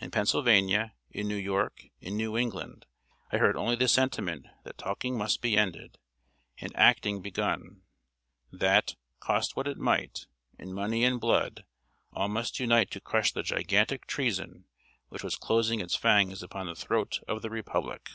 [0.00, 2.84] In Pennsylvania, in New York, in New England,
[3.30, 5.98] I heard only the sentiment that talking must be ended,
[6.58, 7.82] and acting begun;
[8.50, 10.26] that, cost what it might,
[10.58, 11.64] in money and blood,
[12.12, 14.64] all must unite to crush the gigantic Treason
[15.10, 18.10] which was closing its fangs upon the throat of the Republic.